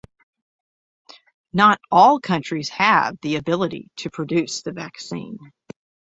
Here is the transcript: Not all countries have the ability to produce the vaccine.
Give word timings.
Not 1.53 1.79
all 1.91 2.19
countries 2.19 2.69
have 2.69 3.19
the 3.21 3.35
ability 3.35 3.91
to 3.97 4.09
produce 4.09 4.63
the 4.63 4.71
vaccine. 4.71 5.37